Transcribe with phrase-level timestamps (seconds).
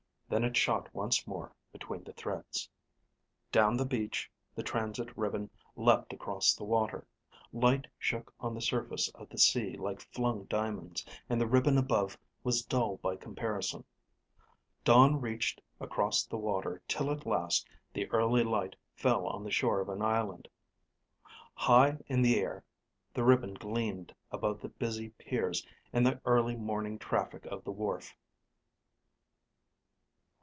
[0.33, 2.69] Then it shot once more between the threads.
[3.51, 7.05] Down the beach, the transit ribbon leapt across the water.
[7.51, 12.17] Light shook on the surface of the sea like flung diamonds, and the ribbon above
[12.45, 13.83] was dull by comparison.
[14.85, 19.81] Dawn reached across the water till at last the early light fell on the shore
[19.81, 20.47] of an island.
[21.55, 22.63] High in the air,
[23.13, 28.15] the ribbon gleamed above the busy piers and the early morning traffic of the wharf.